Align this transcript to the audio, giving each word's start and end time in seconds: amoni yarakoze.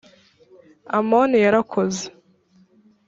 amoni 0.97 1.37
yarakoze. 1.45 2.05